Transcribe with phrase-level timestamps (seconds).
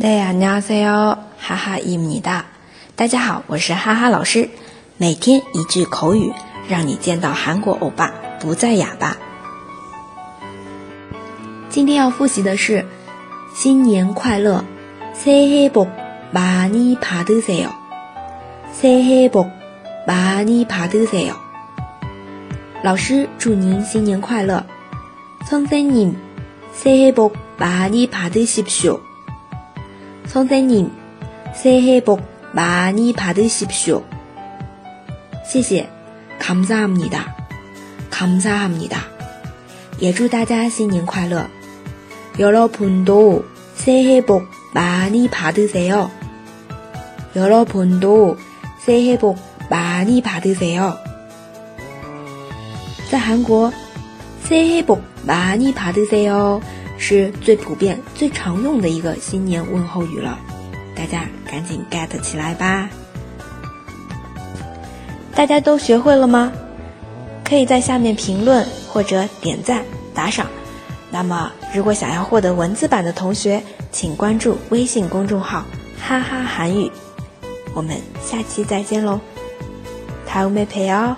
[0.00, 0.06] 大
[3.06, 4.48] 家好，我是哈哈老师。
[4.96, 6.32] 每天一句口语，
[6.68, 8.10] 让你见到韩国欧巴
[8.40, 9.14] 不再哑巴。
[11.68, 12.86] 今天要复习的是
[13.54, 14.64] 新年快乐。
[15.14, 15.86] Sehebo,
[16.32, 17.68] mani padiseyo.
[18.72, 19.50] Sehebo,
[20.06, 21.34] mani padiseyo。
[22.82, 24.64] 老师祝您新年快乐。
[25.46, 26.14] 선생님
[26.74, 29.09] Sehebo, mani padisepyeop.
[30.30, 30.92] 선생님,
[31.52, 32.20] 새해 복
[32.54, 34.04] 많이 받으십시오.
[35.44, 35.90] 谢谢,
[36.38, 37.34] 감사합니다.
[38.10, 39.00] 감사합니다.
[40.00, 41.48] 예주다자 신년 快乐.
[42.38, 46.12] 여러분도 새해 복 많이 받으세요.
[47.34, 48.36] 여러분도
[48.78, 49.36] 새해 복
[49.68, 50.96] 많이 받으세요.
[53.10, 56.60] 在韩国，새해 복 많이 받으세요
[57.00, 60.38] 是最普遍、最常用的一个新年问候语了，
[60.94, 62.90] 大家赶紧 get 起来吧！
[65.34, 66.52] 大家都学会了吗？
[67.42, 69.82] 可以在下面评论或者点赞
[70.14, 70.46] 打赏。
[71.10, 75.64] 那么，如果想要获得文字版的同学，请关注微信公众号
[75.98, 76.92] “哈哈韩语”。
[77.72, 79.18] 我们下期再见喽
[80.28, 81.16] h 有没 e 哦？